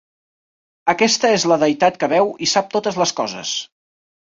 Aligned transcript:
Aquesta 0.93 1.31
és 1.39 1.47
la 1.53 1.59
deïtat 1.67 2.03
que 2.03 2.13
veu 2.17 2.35
i 2.49 2.53
sap 2.57 2.77
totes 2.77 3.03
les 3.05 3.19
coses. 3.23 3.59